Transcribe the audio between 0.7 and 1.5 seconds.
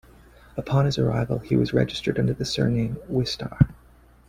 his arrival,